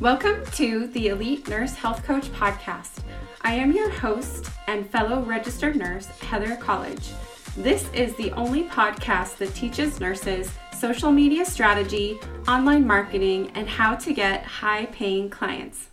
Welcome 0.00 0.46
to 0.52 0.86
the 0.86 1.08
Elite 1.08 1.48
Nurse 1.48 1.74
Health 1.74 2.04
Coach 2.04 2.30
Podcast. 2.30 3.02
I 3.42 3.54
am 3.54 3.72
your 3.72 3.90
host 3.90 4.48
and 4.68 4.88
fellow 4.88 5.22
registered 5.22 5.74
nurse, 5.74 6.06
Heather 6.06 6.54
College. 6.54 7.10
This 7.56 7.92
is 7.92 8.14
the 8.14 8.30
only 8.34 8.62
podcast 8.62 9.38
that 9.38 9.52
teaches 9.56 9.98
nurses 9.98 10.52
social 10.78 11.10
media 11.10 11.44
strategy, 11.44 12.20
online 12.46 12.86
marketing, 12.86 13.50
and 13.56 13.68
how 13.68 13.96
to 13.96 14.12
get 14.12 14.44
high 14.44 14.86
paying 14.86 15.28
clients. 15.28 15.88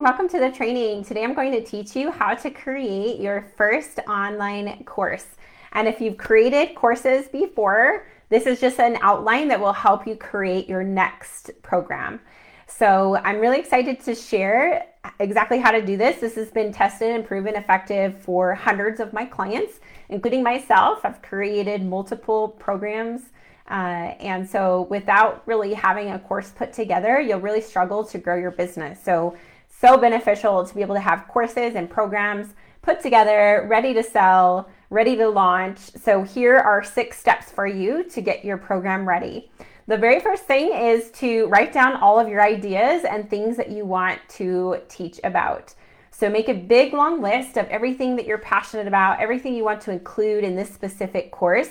Welcome 0.00 0.30
to 0.30 0.38
the 0.38 0.50
training. 0.50 1.04
Today 1.04 1.22
I'm 1.22 1.34
going 1.34 1.52
to 1.52 1.62
teach 1.62 1.94
you 1.94 2.10
how 2.10 2.34
to 2.34 2.50
create 2.50 3.20
your 3.20 3.52
first 3.58 3.98
online 4.08 4.84
course. 4.84 5.26
And 5.72 5.86
if 5.86 6.00
you've 6.00 6.16
created 6.16 6.74
courses 6.74 7.28
before, 7.28 8.06
this 8.30 8.46
is 8.46 8.58
just 8.58 8.80
an 8.80 8.96
outline 9.02 9.48
that 9.48 9.60
will 9.60 9.74
help 9.74 10.06
you 10.06 10.16
create 10.16 10.66
your 10.66 10.82
next 10.82 11.50
program. 11.60 12.20
So 12.68 13.16
I'm 13.16 13.40
really 13.40 13.58
excited 13.58 13.98
to 14.00 14.14
share 14.14 14.86
exactly 15.20 15.58
how 15.58 15.70
to 15.70 15.84
do 15.84 15.96
this. 15.96 16.20
This 16.20 16.34
has 16.34 16.50
been 16.50 16.70
tested 16.70 17.14
and 17.14 17.24
proven 17.24 17.56
effective 17.56 18.18
for 18.18 18.54
hundreds 18.54 19.00
of 19.00 19.12
my 19.12 19.24
clients, 19.24 19.80
including 20.10 20.42
myself. 20.42 21.00
I've 21.02 21.22
created 21.22 21.82
multiple 21.82 22.48
programs. 22.48 23.22
Uh, 23.70 24.14
and 24.20 24.48
so, 24.48 24.86
without 24.90 25.42
really 25.46 25.74
having 25.74 26.10
a 26.10 26.18
course 26.18 26.50
put 26.50 26.72
together, 26.72 27.20
you'll 27.20 27.40
really 27.40 27.60
struggle 27.60 28.04
to 28.04 28.18
grow 28.18 28.36
your 28.36 28.50
business. 28.50 29.02
So, 29.02 29.36
so 29.68 29.96
beneficial 29.96 30.64
to 30.64 30.74
be 30.74 30.82
able 30.82 30.94
to 30.94 31.00
have 31.00 31.26
courses 31.28 31.74
and 31.74 31.88
programs 31.88 32.48
put 32.82 33.00
together, 33.00 33.66
ready 33.68 33.92
to 33.94 34.02
sell, 34.02 34.70
ready 34.90 35.16
to 35.16 35.28
launch. 35.28 35.78
So, 35.78 36.22
here 36.22 36.56
are 36.56 36.82
six 36.82 37.18
steps 37.18 37.50
for 37.50 37.66
you 37.66 38.04
to 38.04 38.20
get 38.20 38.44
your 38.44 38.56
program 38.56 39.06
ready. 39.06 39.50
The 39.88 39.96
very 39.96 40.20
first 40.20 40.42
thing 40.42 40.74
is 40.74 41.10
to 41.12 41.46
write 41.46 41.72
down 41.72 41.96
all 41.96 42.20
of 42.20 42.28
your 42.28 42.42
ideas 42.42 43.04
and 43.04 43.28
things 43.28 43.56
that 43.56 43.70
you 43.70 43.86
want 43.86 44.20
to 44.36 44.82
teach 44.86 45.18
about. 45.24 45.74
So 46.10 46.28
make 46.28 46.50
a 46.50 46.54
big 46.54 46.92
long 46.92 47.22
list 47.22 47.56
of 47.56 47.66
everything 47.68 48.14
that 48.16 48.26
you're 48.26 48.36
passionate 48.36 48.86
about, 48.86 49.18
everything 49.18 49.54
you 49.54 49.64
want 49.64 49.80
to 49.82 49.90
include 49.90 50.44
in 50.44 50.56
this 50.56 50.68
specific 50.68 51.30
course, 51.30 51.70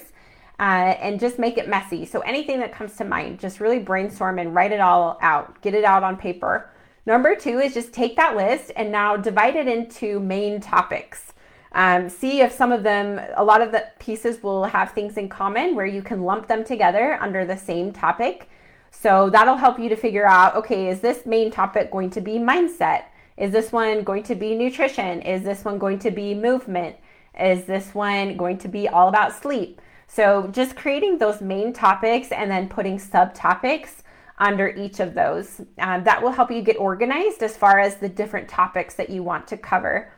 uh, 0.59 0.96
and 1.00 1.20
just 1.20 1.38
make 1.38 1.59
it 1.59 1.70
messy. 1.70 2.06
So 2.08 2.22
anything 2.22 2.59
that 2.62 2.74
comes 2.74 2.96
to 2.96 3.06
mind, 3.06 3.40
just 3.40 3.59
really 3.59 3.78
brainstorm 3.78 4.40
and 4.40 4.56
write 4.56 4.72
it 4.72 4.80
all 4.80 5.20
out, 5.22 5.62
get 5.62 5.76
it 5.76 5.84
out 5.84 6.02
on 6.02 6.18
paper. 6.18 6.72
Number 7.06 7.36
two 7.36 7.59
is 7.59 7.76
just 7.76 7.94
take 7.94 8.16
that 8.16 8.36
list 8.36 8.72
and 8.76 8.92
now 8.92 9.16
divide 9.16 9.56
it 9.56 9.68
into 9.68 10.20
main 10.20 10.59
topics. 10.59 11.34
Um, 11.73 12.10
see 12.10 12.42
if 12.42 12.52
some 12.52 12.72
of 12.72 12.84
them, 12.84 13.20
a 13.36 13.44
lot 13.44 13.62
of 13.62 13.72
the 13.72 13.88
pieces 14.00 14.42
will 14.42 14.64
have 14.66 14.92
things 14.92 15.18
in 15.18 15.30
common 15.30 15.76
where 15.76 15.86
you 15.86 16.02
can 16.02 16.24
lump 16.24 16.48
them 16.48 16.64
together 16.64 17.18
under 17.22 17.46
the 17.46 17.58
same 17.58 17.92
topic. 17.92 18.50
So 18.92 19.30
that'll 19.30 19.58
help 19.58 19.80
you 19.80 19.90
to 19.90 19.96
figure 19.96 20.28
out 20.28 20.56
okay, 20.56 20.88
is 20.88 21.02
this 21.02 21.26
main 21.26 21.52
topic 21.52 21.92
going 21.92 22.09
to 22.12 22.22
be 22.22 22.34
mindset? 22.34 23.06
Is 23.38 23.52
this 23.52 23.72
one 23.72 24.04
going 24.04 24.24
to 24.24 24.36
be 24.36 24.56
nutrition? 24.56 25.22
Is 25.22 25.44
this 25.44 25.64
one 25.64 25.78
going 25.78 26.00
to 26.00 26.12
be 26.12 26.34
movement? 26.34 26.96
Is 27.40 27.66
this 27.66 27.94
one 27.94 28.36
going 28.36 28.58
to 28.59 28.68
be 28.68 28.88
all 28.88 29.09
about 29.09 29.36
sleep? 29.36 29.80
So 30.08 30.48
just 30.52 30.76
creating 30.76 31.18
those 31.18 31.42
main 31.42 31.74
topics 31.74 32.31
and 32.31 32.50
then 32.50 32.70
putting 32.70 32.98
subtopics 32.98 33.98
under 34.40 34.70
each 34.70 35.00
of 35.00 35.14
those. 35.14 35.62
Um, 35.78 36.04
that 36.04 36.22
will 36.22 36.31
help 36.31 36.52
you 36.52 36.62
get 36.62 36.78
organized 36.78 37.44
as 37.44 37.58
far 37.58 37.80
as 37.80 37.98
the 37.98 38.09
different 38.09 38.48
topics 38.48 38.96
that 38.96 39.09
you 39.09 39.22
want 39.22 39.48
to 39.48 39.58
cover. 39.58 40.12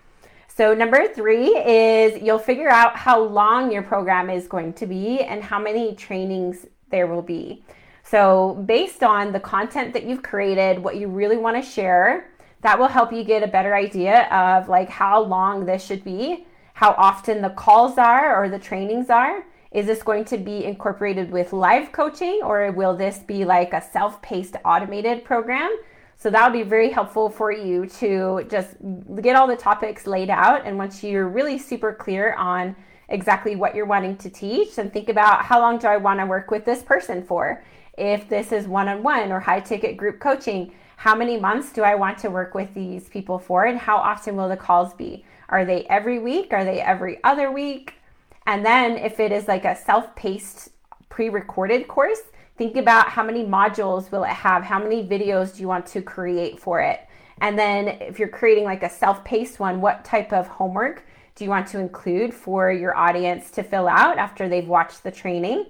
So, 0.60 0.74
number 0.74 1.08
three 1.08 1.56
is 1.56 2.22
you'll 2.22 2.38
figure 2.38 2.68
out 2.68 2.94
how 2.98 3.18
long 3.18 3.72
your 3.72 3.82
program 3.82 4.30
is 4.30 4.46
going 4.46 4.74
to 4.74 4.86
be 4.86 5.22
and 5.22 5.42
how 5.42 5.58
many 5.58 5.96
trainings 5.96 6.66
there 6.92 7.08
will 7.08 7.22
be. 7.22 7.64
So, 8.04 8.62
based 8.66 9.02
on 9.02 9.32
the 9.32 9.40
content 9.40 9.94
that 9.94 10.04
you've 10.04 10.22
created, 10.22 10.78
what 10.78 10.98
you 10.98 11.08
really 11.08 11.38
want 11.38 11.56
to 11.56 11.62
share, 11.62 12.32
that 12.60 12.78
will 12.78 12.90
help 12.90 13.14
you 13.14 13.24
get 13.24 13.42
a 13.42 13.48
better 13.48 13.74
idea 13.74 14.24
of 14.34 14.68
like 14.68 14.90
how 14.90 15.22
long 15.22 15.66
this 15.66 15.82
should 15.82 16.04
be, 16.04 16.46
how 16.74 16.92
often 16.98 17.42
the 17.42 17.52
calls 17.52 17.98
are 17.98 18.36
or 18.36 18.50
the 18.50 18.60
trainings 18.60 19.10
are. 19.10 19.46
Is 19.72 19.86
this 19.86 20.04
going 20.04 20.26
to 20.26 20.38
be 20.38 20.66
incorporated 20.66 21.32
with 21.32 21.54
live 21.54 21.94
coaching 21.94 22.42
or 22.44 22.70
will 22.74 22.98
this 22.98 23.20
be 23.20 23.46
like 23.46 23.72
a 23.72 23.82
self 23.82 24.22
paced 24.22 24.58
automated 24.66 25.24
program? 25.24 25.74
So 26.22 26.30
that 26.30 26.44
would 26.44 26.58
be 26.58 26.68
very 26.68 26.90
helpful 26.90 27.30
for 27.30 27.50
you 27.50 27.86
to 28.00 28.46
just 28.50 28.76
get 29.22 29.38
all 29.38 29.48
the 29.48 29.56
topics 29.56 30.06
laid 30.06 30.30
out. 30.30 30.66
And 30.66 30.78
once 30.78 31.02
you're 31.02 31.30
really 31.30 31.58
super 31.58 31.94
clear 31.94 32.34
on 32.34 32.76
exactly 33.08 33.56
what 33.56 33.74
you're 33.74 33.86
wanting 33.86 34.18
to 34.18 34.30
teach, 34.30 34.78
and 34.78 34.92
think 34.92 35.08
about 35.08 35.46
how 35.46 35.62
long 35.62 35.78
do 35.78 35.88
I 35.88 35.96
want 35.96 36.20
to 36.20 36.26
work 36.26 36.52
with 36.52 36.66
this 36.66 36.84
person 36.84 37.24
for? 37.24 37.64
If 37.98 38.28
this 38.28 38.52
is 38.52 38.68
one 38.68 38.90
on 38.90 39.02
one 39.02 39.32
or 39.32 39.40
high 39.40 39.62
ticket 39.62 39.96
group 39.96 40.20
coaching, 40.20 40.74
how 40.98 41.16
many 41.16 41.40
months 41.40 41.72
do 41.72 41.84
I 41.84 41.96
want 41.96 42.18
to 42.20 42.30
work 42.30 42.54
with 42.54 42.74
these 42.74 43.08
people 43.08 43.40
for? 43.40 43.64
And 43.66 43.80
how 43.80 43.96
often 43.96 44.36
will 44.36 44.50
the 44.50 44.58
calls 44.58 44.94
be? 44.94 45.24
Are 45.48 45.64
they 45.64 45.86
every 45.86 46.20
week? 46.20 46.52
Are 46.52 46.66
they 46.66 46.82
every 46.82 47.24
other 47.24 47.50
week? 47.50 47.94
And 48.46 48.66
then 48.66 48.98
if 48.98 49.22
it 49.22 49.32
is 49.32 49.48
like 49.48 49.64
a 49.64 49.74
self 49.74 50.14
paced 50.18 50.70
pre 51.08 51.30
recorded 51.30 51.88
course, 51.88 52.20
Think 52.60 52.76
about 52.76 53.08
how 53.08 53.24
many 53.24 53.46
modules 53.46 54.12
will 54.12 54.26
it 54.26 54.32
have? 54.32 54.64
How 54.64 54.80
many 54.80 55.02
videos 55.02 55.56
do 55.56 55.62
you 55.62 55.70
want 55.70 55.86
to 55.86 56.02
create 56.02 56.60
for 56.60 56.82
it? 56.82 57.00
And 57.40 57.58
then 57.58 57.88
if 57.88 58.20
you're 58.20 58.28
creating 58.28 58.66
like 58.66 58.84
a 58.84 58.90
self-paced 58.90 59.62
one, 59.62 59.80
what 59.80 60.04
type 60.04 60.34
of 60.34 60.46
homework 60.46 61.06
do 61.36 61.46
you 61.46 61.50
want 61.50 61.68
to 61.68 61.80
include 61.80 62.34
for 62.34 62.70
your 62.70 62.98
audience 62.98 63.50
to 63.52 63.64
fill 63.64 63.88
out 63.88 64.18
after 64.18 64.50
they've 64.50 64.68
watched 64.68 65.04
the 65.04 65.12
training? 65.12 65.68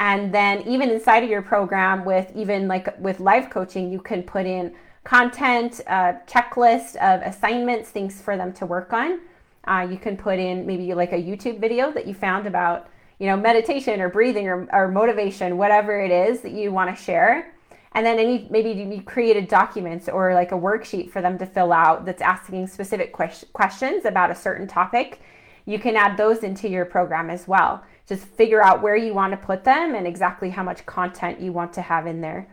And 0.00 0.34
then 0.34 0.62
even 0.62 0.90
inside 0.90 1.22
of 1.22 1.30
your 1.30 1.42
program 1.42 2.04
with 2.04 2.32
even 2.34 2.66
like 2.66 2.98
with 2.98 3.20
live 3.20 3.48
coaching, 3.48 3.92
you 3.92 4.00
can 4.00 4.24
put 4.24 4.44
in 4.44 4.74
content, 5.04 5.80
a 5.86 6.16
checklist 6.26 6.96
of 6.96 7.22
assignments, 7.22 7.90
things 7.90 8.20
for 8.20 8.36
them 8.36 8.52
to 8.54 8.66
work 8.66 8.92
on. 8.92 9.20
Uh, 9.68 9.86
you 9.88 9.96
can 9.96 10.16
put 10.16 10.40
in 10.40 10.66
maybe 10.66 10.92
like 10.92 11.12
a 11.12 11.22
YouTube 11.22 11.60
video 11.60 11.92
that 11.92 12.04
you 12.04 12.14
found 12.14 12.48
about 12.48 12.88
you 13.22 13.28
know, 13.28 13.36
meditation 13.36 14.00
or 14.00 14.08
breathing 14.08 14.48
or, 14.48 14.66
or 14.72 14.88
motivation, 14.88 15.56
whatever 15.56 16.00
it 16.00 16.10
is 16.10 16.40
that 16.40 16.50
you 16.50 16.72
want 16.72 16.94
to 16.94 17.00
share. 17.00 17.54
And 17.92 18.04
then 18.04 18.18
any, 18.18 18.48
maybe 18.50 18.70
you 18.70 19.00
created 19.00 19.46
documents 19.46 20.08
or 20.08 20.34
like 20.34 20.50
a 20.50 20.56
worksheet 20.56 21.08
for 21.12 21.22
them 21.22 21.38
to 21.38 21.46
fill 21.46 21.72
out 21.72 22.04
that's 22.04 22.20
asking 22.20 22.66
specific 22.66 23.16
que- 23.16 23.46
questions 23.52 24.06
about 24.06 24.32
a 24.32 24.34
certain 24.34 24.66
topic. 24.66 25.20
You 25.66 25.78
can 25.78 25.94
add 25.94 26.16
those 26.16 26.38
into 26.38 26.68
your 26.68 26.84
program 26.84 27.30
as 27.30 27.46
well. 27.46 27.84
Just 28.08 28.24
figure 28.24 28.60
out 28.60 28.82
where 28.82 28.96
you 28.96 29.14
want 29.14 29.30
to 29.30 29.36
put 29.36 29.62
them 29.62 29.94
and 29.94 30.04
exactly 30.04 30.50
how 30.50 30.64
much 30.64 30.84
content 30.84 31.40
you 31.40 31.52
want 31.52 31.72
to 31.74 31.80
have 31.82 32.08
in 32.08 32.20
there. 32.20 32.48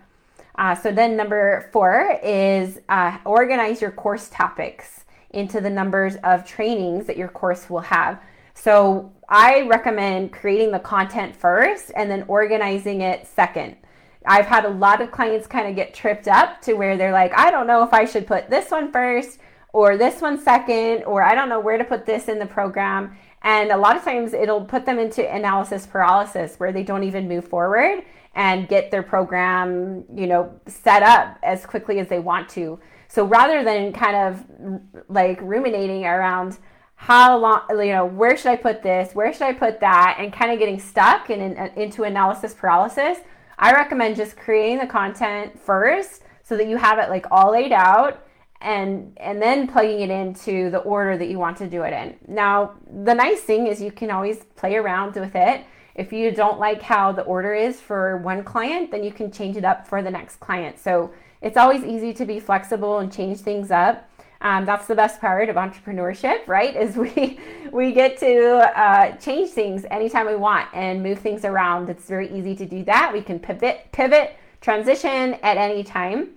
Uh, 0.53 0.75
so 0.75 0.91
then 0.91 1.18
number 1.18 1.68
four 1.74 2.19
is 2.24 2.79
uh, 2.90 3.18
organize 3.25 3.81
your 3.81 3.90
course 3.90 4.29
topics 4.29 5.06
into 5.31 5.62
the 5.62 5.69
numbers 5.72 6.18
of 6.24 6.46
trainings 6.46 7.08
that 7.08 7.18
your 7.18 7.29
course 7.29 7.72
will 7.72 7.79
have. 7.79 8.22
So 8.53 9.12
I 9.29 9.62
recommend 9.62 10.34
creating 10.34 10.72
the 10.72 10.79
content 10.79 11.35
first 11.35 11.91
and 11.95 12.09
then 12.09 12.25
organizing 12.28 13.01
it 13.01 13.28
second. 13.28 13.78
I've 14.25 14.47
had 14.47 14.66
a 14.66 14.69
lot 14.69 15.01
of 15.01 15.12
clients 15.12 15.47
kind 15.47 15.67
of 15.67 15.75
get 15.75 15.94
tripped 15.94 16.28
up 16.28 16.62
to 16.63 16.73
where 16.73 16.97
they're 16.97 17.13
like, 17.13 17.31
I 17.38 17.51
don't 17.51 17.67
know 17.67 17.84
if 17.84 17.94
I 17.94 18.06
should 18.06 18.25
put 18.25 18.50
this 18.50 18.72
one 18.72 18.91
first 18.91 19.40
or 19.72 19.97
this 19.97 20.19
one 20.19 20.40
second, 20.40 21.03
or 21.03 21.22
I 21.22 21.35
don't 21.35 21.47
know 21.47 21.59
where 21.59 21.78
to 21.78 21.84
put 21.84 22.07
this 22.07 22.28
in 22.28 22.40
the 22.40 22.45
program. 22.47 23.16
And 23.44 23.72
a 23.72 23.78
lot 23.78 23.95
of 23.95 24.03
times 24.03 24.34
it'll 24.34 24.66
put 24.66 24.85
them 24.85 24.97
into 24.97 25.31
analysis 25.31 25.85
paralysis 25.85 26.56
where 26.56 26.72
they 26.72 26.84
don't 26.84 27.03
even 27.03 27.28
move 27.28 27.47
forward 27.47 28.03
and 28.34 28.67
get 28.67 28.90
their 28.90 29.03
program, 29.03 30.06
you 30.13 30.25
know, 30.25 30.59
set 30.66 31.03
up 31.03 31.38
as 31.44 31.67
quickly 31.67 32.00
as 32.00 32.07
they 32.07 32.19
want 32.19 32.50
to. 32.50 32.79
So 33.07 33.25
rather 33.25 33.63
than 33.63 33.94
kind 33.94 34.16
of 34.16 35.03
like 35.07 35.40
ruminating 35.41 36.06
around, 36.06 36.57
how 37.02 37.38
long 37.38 37.62
you 37.70 37.94
know 37.94 38.06
where 38.06 38.36
should 38.36 38.52
i 38.52 38.56
put 38.56 38.84
this 38.84 39.16
where 39.16 39.32
should 39.32 39.44
i 39.44 39.54
put 39.54 39.80
that 39.80 40.18
and 40.20 40.34
kind 40.34 40.52
of 40.52 40.60
getting 40.60 40.80
stuck 40.80 41.30
in, 41.30 41.40
in, 41.40 41.58
uh, 41.58 41.70
into 41.78 42.04
analysis 42.04 42.54
paralysis 42.54 43.20
i 43.58 43.72
recommend 43.72 44.18
just 44.18 44.36
creating 44.36 44.78
the 44.78 44.86
content 44.86 45.58
first 45.58 46.24
so 46.44 46.58
that 46.58 46.68
you 46.68 46.76
have 46.76 47.00
it 47.00 47.09
like 47.09 47.26
all 47.32 47.52
laid 47.52 47.72
out 47.72 48.26
and 48.62 49.14
and 49.18 49.41
then 49.41 49.68
plugging 49.68 50.02
it 50.02 50.09
into 50.09 50.70
the 50.72 50.79
order 50.79 51.18
that 51.18 51.29
you 51.29 51.40
want 51.40 51.58
to 51.58 51.68
do 51.68 51.84
it 51.84 51.94
in. 51.94 52.16
Now 52.28 52.73
the 53.03 53.14
nice 53.14 53.41
thing 53.41 53.68
is 53.68 53.82
you 53.82 53.91
can 53.91 54.12
always 54.12 54.44
play 54.56 54.76
around 54.76 55.16
with 55.16 55.35
it. 55.35 55.64
If 55.96 56.12
you 56.12 56.32
don't 56.32 56.59
like 56.59 56.82
how 56.82 57.12
the 57.12 57.23
order 57.23 57.53
is 57.53 57.79
for 57.79 58.18
one 58.18 58.44
client 58.44 58.91
then 58.91 59.03
you 59.03 59.12
can 59.12 59.32
change 59.32 59.56
it 59.56 59.64
up 59.64 59.88
for 59.88 60.02
the 60.02 60.12
next 60.12 60.40
client. 60.41 60.78
So 60.78 61.14
it's 61.41 61.56
always 61.56 61.84
easy 61.84 62.14
to 62.14 62.26
be 62.26 62.40
flexible 62.40 63.00
and 63.00 63.12
change 63.12 63.40
things 63.40 63.72
up 63.72 64.09
um, 64.41 64.66
that's 64.66 64.88
the 64.88 64.96
best 64.96 65.20
part 65.20 65.50
of 65.50 65.58
entrepreneurship, 65.58 66.47
right? 66.47 66.76
Is 66.76 66.96
we 66.96 67.40
we 67.72 67.91
get 67.91 68.18
to 68.20 68.58
uh, 68.80 69.18
change 69.18 69.52
things 69.52 69.86
anytime 69.91 70.28
we 70.28 70.36
want 70.36 70.68
and 70.74 71.03
move 71.03 71.20
things 71.20 71.46
around. 71.46 71.90
It's 71.90 72.06
very 72.06 72.32
easy 72.32 72.56
to 72.56 72.66
do 72.66 72.84
that. 72.86 73.12
We 73.12 73.22
can 73.22 73.40
pivot, 73.40 73.88
pivot, 73.91 74.36
transition 74.62 75.36
at 75.44 75.58
any 75.58 75.84
time. 75.84 76.30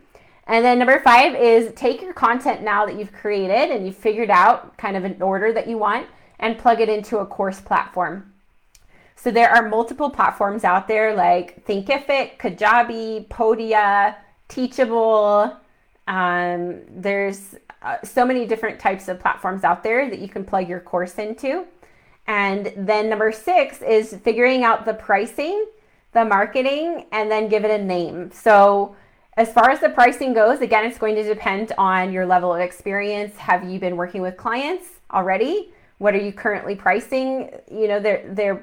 And 0.49 0.65
then 0.65 0.79
number 0.79 0.99
five 1.01 1.37
is 1.37 1.73
take 1.75 2.03
your 2.03 2.13
content 2.13 2.63
now 2.63 2.85
that 2.87 2.97
you've 2.97 3.13
created 3.13 3.71
and 3.71 3.87
you've 3.87 3.97
figured 3.97 4.31
out 4.31 4.77
kind 4.77 4.97
of 4.97 5.05
an 5.05 5.23
order 5.23 5.53
that 5.53 5.69
you 5.69 5.79
want 5.79 6.09
and 6.41 6.59
plug 6.59 6.81
it 6.81 6.89
into 6.89 7.19
a 7.19 7.27
course 7.27 7.61
platform. 7.61 8.33
So 9.15 9.31
there 9.31 9.51
are 9.51 9.69
multiple 9.69 10.11
platforms 10.11 10.65
out 10.65 10.89
there 10.89 11.15
like 11.15 11.65
Thinkific, 11.65 12.39
Kajabi, 12.39 13.29
Podia, 13.29 14.17
Teachable, 14.49 15.57
Um, 16.09 16.81
there's 16.91 17.55
uh, 17.83 17.97
so 18.05 18.25
many 18.25 18.47
different 18.47 18.79
types 18.79 19.09
of 19.09 19.19
platforms 19.21 19.65
out 19.65 19.83
there 19.83 20.09
that 20.09 20.19
you 20.19 20.29
can 20.29 20.45
plug 20.45 20.69
your 20.69 20.81
course 20.81 21.19
into. 21.19 21.67
And 22.27 22.73
then 22.77 23.09
number 23.09 23.33
six 23.33 23.83
is 23.83 24.15
figuring 24.23 24.63
out 24.63 24.85
the 24.85 24.95
pricing, 24.95 25.67
the 26.13 26.25
marketing, 26.25 27.07
and 27.13 27.31
then 27.31 27.49
give 27.49 27.65
it 27.65 27.71
a 27.71 27.83
name. 27.83 28.31
So, 28.33 28.95
as 29.37 29.51
far 29.51 29.71
as 29.71 29.81
the 29.81 29.89
pricing 29.89 30.35
goes, 30.35 30.61
again, 30.61 30.85
it's 30.85 30.99
going 30.99 31.15
to 31.15 31.25
depend 31.25 31.73
on 31.79 32.13
your 32.13 32.27
level 32.27 32.55
of 32.55 32.61
experience. 32.61 33.35
Have 33.39 33.69
you 33.69 33.81
been 33.81 33.97
working 33.97 34.21
with 34.21 34.37
clients 34.37 34.87
already? 35.11 35.73
What 35.99 36.15
are 36.15 36.21
you 36.21 36.33
currently 36.33 36.77
pricing? 36.77 37.51
You 37.71 37.89
know, 37.89 37.99
their 37.99 38.29
their 38.29 38.63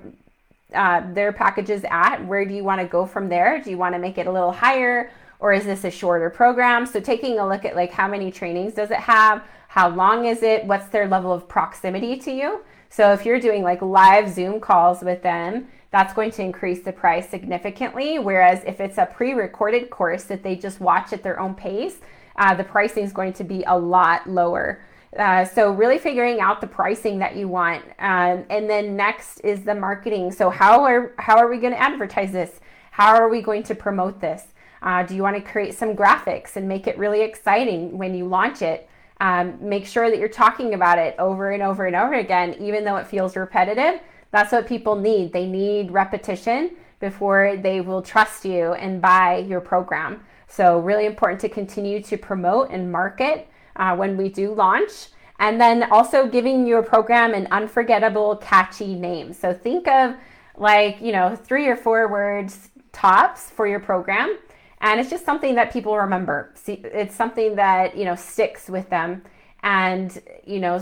uh, 0.74 1.12
their 1.14 1.34
packages 1.34 1.84
at. 1.90 2.24
Where 2.26 2.46
do 2.46 2.54
you 2.54 2.64
want 2.64 2.82
to 2.82 2.88
go 2.88 3.06
from 3.06 3.30
there? 3.30 3.60
Do 3.62 3.72
you 3.72 3.78
want 3.78 3.96
to 3.96 4.00
make 4.00 4.20
it 4.20 4.28
a 4.28 4.32
little 4.32 4.52
higher, 4.52 5.12
or 5.40 5.54
is 5.54 5.66
this 5.66 5.84
a 5.84 5.92
shorter 5.92 6.30
program? 6.30 6.86
So 6.86 7.00
taking 7.00 7.40
a 7.40 7.48
look 7.48 7.66
at 7.66 7.76
like 7.76 7.92
how 7.92 8.08
many 8.08 8.32
trainings 8.32 8.74
does 8.74 8.92
it 8.92 8.98
have? 8.98 9.44
How 9.70 9.90
long 9.90 10.26
is 10.26 10.44
it? 10.44 10.66
What's 10.66 10.88
their 10.88 11.08
level 11.08 11.32
of 11.32 11.48
proximity 11.48 12.18
to 12.18 12.32
you? 12.32 12.62
So 12.90 13.14
if 13.14 13.26
you're 13.26 13.40
doing 13.40 13.64
like 13.64 13.82
live 13.82 14.30
Zoom 14.30 14.60
calls 14.60 15.02
with 15.02 15.22
them, 15.22 15.68
that's 15.92 16.14
going 16.14 16.32
to 16.32 16.44
increase 16.44 16.82
the 16.82 16.92
price 16.92 17.30
significantly. 17.30 18.20
Whereas 18.20 18.64
if 18.66 18.80
it's 18.80 18.98
a 18.98 19.06
pre 19.06 19.34
recorded 19.34 19.90
course 19.90 20.24
that 20.26 20.44
they 20.44 20.56
just 20.56 20.80
watch 20.80 21.14
at 21.14 21.24
their 21.24 21.40
own 21.40 21.56
pace, 21.56 21.98
uh, 22.36 22.54
the 22.54 22.64
pricing 22.64 23.04
is 23.04 23.14
going 23.14 23.34
to 23.34 23.44
be 23.44 23.64
a 23.68 23.78
lot 23.78 24.30
lower. 24.30 24.82
Uh, 25.18 25.44
so 25.44 25.72
really 25.72 25.98
figuring 25.98 26.40
out 26.40 26.62
the 26.62 26.68
pricing 26.68 27.18
that 27.18 27.36
you 27.36 27.48
want, 27.48 27.84
um, 27.98 28.46
and 28.52 28.70
then 28.70 28.96
next 28.96 29.40
is 29.40 29.64
the 29.64 29.74
marketing. 29.74 30.32
So 30.32 30.52
how 30.52 30.84
are 30.84 31.14
how 31.18 31.38
are 31.38 31.50
we 31.50 31.58
going 31.58 31.74
to 31.74 31.82
advertise 31.82 32.32
this? 32.32 32.60
How 32.92 33.16
are 33.16 33.28
we 33.28 33.42
going 33.42 33.64
to 33.64 33.76
promote 33.76 34.22
this? 34.22 34.44
Uh, 34.82 35.04
do 35.04 35.16
you 35.16 35.22
want 35.22 35.36
to 35.36 35.42
create 35.42 35.76
some 35.76 35.96
graphics 35.96 36.56
and 36.56 36.68
make 36.68 36.88
it 36.88 36.98
really 36.98 37.22
exciting 37.22 37.98
when 37.98 38.14
you 38.14 38.26
launch 38.26 38.62
it? 38.62 38.90
Um, 39.22 39.58
make 39.62 39.86
sure 39.86 40.10
that 40.10 40.18
you're 40.18 40.30
talking 40.30 40.74
about 40.74 40.98
it 40.98 41.16
over 41.20 41.52
and 41.52 41.62
over 41.62 41.86
and 41.86 41.96
over 41.96 42.14
again, 42.14 42.56
even 42.60 42.86
though 42.86 42.96
it 42.96 43.08
feels 43.08 43.36
repetitive. 43.36 44.00
That's 44.32 44.52
what 44.52 44.68
people 44.68 44.96
need. 44.96 45.34
They 45.34 45.46
need 45.46 45.92
repetition 45.92 46.78
before 47.00 47.58
they 47.58 47.82
will 47.82 48.02
trust 48.02 48.46
you 48.46 48.74
and 48.74 49.02
buy 49.02 49.38
your 49.38 49.62
program. 49.62 50.24
So, 50.48 50.80
really 50.80 51.06
important 51.06 51.42
to 51.42 51.50
continue 51.50 52.02
to 52.04 52.18
promote 52.18 52.72
and 52.72 52.92
market 52.92 53.48
uh, 53.76 53.96
when 53.96 54.18
we 54.18 54.30
do 54.30 54.54
launch. 54.54 55.10
And 55.40 55.60
then 55.60 55.90
also 55.92 56.28
giving 56.28 56.68
your 56.68 56.84
program 56.84 57.34
an 57.34 57.48
unforgettable, 57.52 58.38
catchy 58.38 58.96
name. 58.96 59.32
So, 59.34 59.54
think 59.54 59.88
of 59.88 60.16
like, 60.58 61.02
you 61.02 61.12
know, 61.12 61.36
three 61.36 61.68
or 61.68 61.76
four 61.76 62.08
words 62.10 62.70
tops 62.92 63.50
for 63.50 63.68
your 63.68 63.80
program. 63.80 64.38
And 64.82 65.00
it's 65.00 65.10
just 65.10 65.26
something 65.26 65.56
that 65.56 65.74
people 65.74 65.98
remember. 65.98 66.52
See, 66.56 66.82
it's 66.84 67.16
something 67.16 67.56
that, 67.56 67.98
you 67.98 68.06
know, 68.06 68.16
sticks 68.16 68.70
with 68.70 68.90
them. 68.90 69.24
And, 69.62 70.22
you 70.46 70.60
know, 70.60 70.82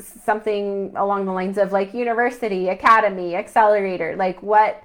something 0.00 0.92
along 0.96 1.26
the 1.26 1.32
lines 1.32 1.58
of 1.58 1.72
like 1.72 1.94
university, 1.94 2.68
academy, 2.68 3.36
accelerator, 3.36 4.16
like 4.16 4.42
what 4.42 4.82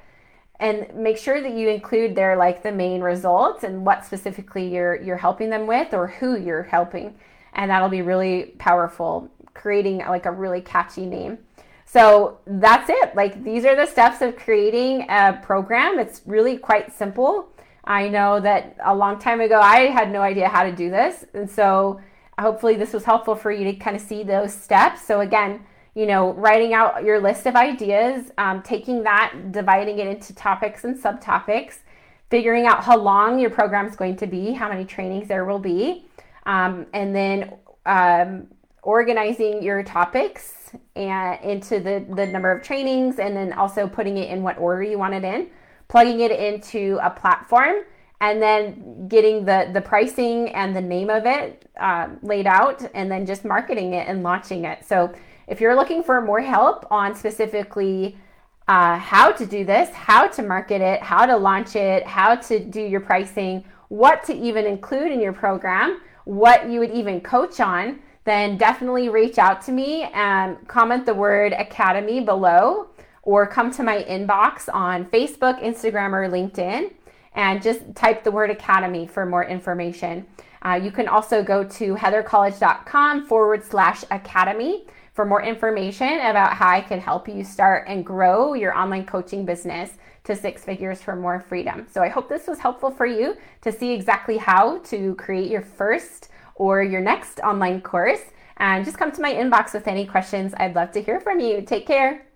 and 0.59 0.93
make 0.93 1.17
sure 1.17 1.41
that 1.41 1.53
you 1.53 1.69
include 1.69 2.15
their 2.15 2.35
like 2.35 2.63
the 2.63 2.71
main 2.71 3.01
results 3.01 3.63
and 3.63 3.85
what 3.85 4.05
specifically 4.05 4.67
you're 4.67 4.95
you're 5.01 5.17
helping 5.17 5.49
them 5.49 5.67
with 5.67 5.93
or 5.93 6.07
who 6.07 6.37
you're 6.37 6.63
helping. 6.63 7.15
And 7.53 7.71
that'll 7.71 7.89
be 7.89 8.01
really 8.01 8.53
powerful 8.57 9.29
creating 9.53 9.99
like 9.99 10.25
a 10.25 10.31
really 10.31 10.61
catchy 10.61 11.05
name. 11.05 11.39
So 11.85 12.39
that's 12.45 12.89
it. 12.89 13.15
Like 13.15 13.43
these 13.43 13.65
are 13.65 13.75
the 13.75 13.85
steps 13.85 14.21
of 14.21 14.35
creating 14.35 15.07
a 15.09 15.39
program. 15.41 15.97
It's 15.97 16.21
really 16.25 16.57
quite 16.57 16.93
simple. 16.93 17.49
I 17.89 18.07
know 18.07 18.39
that 18.39 18.77
a 18.85 18.95
long 18.95 19.17
time 19.17 19.41
ago 19.41 19.59
I 19.59 19.87
had 19.87 20.11
no 20.11 20.21
idea 20.21 20.47
how 20.47 20.63
to 20.63 20.71
do 20.71 20.91
this. 20.91 21.25
And 21.33 21.49
so 21.49 21.99
hopefully 22.37 22.75
this 22.75 22.93
was 22.93 23.03
helpful 23.03 23.35
for 23.35 23.51
you 23.51 23.65
to 23.65 23.73
kind 23.73 23.95
of 23.95 24.01
see 24.01 24.23
those 24.23 24.53
steps. 24.53 25.01
So 25.01 25.21
again, 25.21 25.61
you 25.95 26.05
know, 26.05 26.33
writing 26.33 26.73
out 26.75 27.03
your 27.03 27.19
list 27.19 27.47
of 27.47 27.55
ideas, 27.55 28.31
um, 28.37 28.61
taking 28.61 29.01
that, 29.03 29.51
dividing 29.51 29.97
it 29.97 30.07
into 30.07 30.35
topics 30.35 30.83
and 30.83 30.95
subtopics, 30.95 31.79
figuring 32.29 32.67
out 32.67 32.83
how 32.83 32.95
long 32.95 33.39
your 33.39 33.49
program 33.49 33.87
is 33.87 33.95
going 33.95 34.15
to 34.17 34.27
be, 34.27 34.53
how 34.53 34.69
many 34.69 34.85
trainings 34.85 35.27
there 35.27 35.45
will 35.45 35.59
be, 35.59 36.05
um, 36.45 36.85
and 36.93 37.15
then 37.15 37.55
um, 37.87 38.47
organizing 38.83 39.63
your 39.63 39.81
topics 39.81 40.69
and 40.95 41.43
into 41.43 41.79
the, 41.79 42.05
the 42.15 42.27
number 42.27 42.51
of 42.51 42.61
trainings, 42.61 43.17
and 43.17 43.35
then 43.35 43.51
also 43.53 43.87
putting 43.87 44.17
it 44.17 44.29
in 44.29 44.43
what 44.43 44.59
order 44.59 44.83
you 44.83 44.99
want 44.99 45.15
it 45.15 45.23
in, 45.23 45.49
plugging 45.89 46.21
it 46.21 46.31
into 46.31 46.97
a 47.01 47.09
platform 47.09 47.83
and 48.21 48.41
then 48.41 49.07
getting 49.07 49.43
the 49.43 49.69
the 49.73 49.81
pricing 49.81 50.49
and 50.49 50.75
the 50.75 50.81
name 50.81 51.09
of 51.09 51.25
it 51.25 51.69
uh, 51.79 52.07
laid 52.21 52.47
out 52.47 52.81
and 52.93 53.11
then 53.11 53.25
just 53.25 53.43
marketing 53.43 53.93
it 53.93 54.07
and 54.07 54.23
launching 54.23 54.65
it. 54.65 54.85
So 54.85 55.13
if 55.47 55.59
you're 55.59 55.75
looking 55.75 56.03
for 56.03 56.21
more 56.21 56.41
help 56.41 56.85
on 56.91 57.15
specifically 57.15 58.17
uh, 58.67 58.99
how 58.99 59.31
to 59.31 59.47
do 59.47 59.65
this 59.65 59.89
how 59.89 60.27
to 60.27 60.43
market 60.43 60.79
it 60.79 61.01
how 61.01 61.25
to 61.25 61.35
launch 61.35 61.75
it 61.75 62.05
how 62.05 62.35
to 62.35 62.59
do 62.59 62.81
your 62.81 62.99
pricing 62.99 63.65
what 63.87 64.23
to 64.23 64.33
even 64.33 64.65
include 64.65 65.11
in 65.11 65.19
your 65.19 65.33
program 65.33 66.01
what 66.25 66.69
you 66.69 66.79
would 66.79 66.91
even 66.91 67.19
coach 67.19 67.59
on 67.59 67.99
then 68.25 68.57
definitely 68.59 69.09
reach 69.09 69.39
out 69.39 69.59
to 69.59 69.71
me 69.71 70.03
and 70.13 70.55
comment 70.67 71.03
the 71.03 71.13
word 71.13 71.51
academy 71.53 72.19
below 72.19 72.87
or 73.29 73.45
come 73.45 73.69
to 73.71 73.83
my 73.83 73.97
inbox 74.03 74.53
on 74.73 75.05
facebook 75.05 75.57
instagram 75.69 76.11
or 76.13 76.23
linkedin 76.35 76.91
and 77.33 77.61
just 77.61 77.95
type 77.95 78.23
the 78.23 78.31
word 78.31 78.49
academy 78.49 79.07
for 79.07 79.25
more 79.25 79.45
information. 79.45 80.25
Uh, 80.61 80.79
you 80.81 80.91
can 80.91 81.07
also 81.07 81.43
go 81.43 81.63
to 81.63 81.95
heathercollege.com 81.95 83.25
forward 83.27 83.63
slash 83.63 84.03
academy 84.11 84.85
for 85.13 85.25
more 85.25 85.41
information 85.41 86.19
about 86.21 86.53
how 86.53 86.69
I 86.69 86.81
can 86.81 86.99
help 86.99 87.27
you 87.27 87.43
start 87.43 87.85
and 87.87 88.05
grow 88.05 88.53
your 88.53 88.77
online 88.77 89.05
coaching 89.05 89.45
business 89.45 89.91
to 90.25 90.35
six 90.35 90.63
figures 90.63 91.01
for 91.01 91.15
more 91.15 91.39
freedom. 91.39 91.87
So 91.89 92.01
I 92.01 92.09
hope 92.09 92.29
this 92.29 92.47
was 92.47 92.59
helpful 92.59 92.91
for 92.91 93.05
you 93.05 93.35
to 93.61 93.71
see 93.71 93.93
exactly 93.93 94.37
how 94.37 94.79
to 94.79 95.15
create 95.15 95.49
your 95.49 95.61
first 95.61 96.29
or 96.55 96.83
your 96.83 97.01
next 97.01 97.39
online 97.39 97.81
course. 97.81 98.21
And 98.57 98.83
just 98.83 98.97
come 98.97 99.13
to 99.13 99.21
my 99.21 99.33
inbox 99.33 99.73
with 99.73 99.87
any 99.87 100.05
questions. 100.05 100.53
I'd 100.57 100.75
love 100.75 100.91
to 100.91 101.01
hear 101.01 101.21
from 101.21 101.39
you. 101.39 101.61
Take 101.61 101.87
care. 101.87 102.28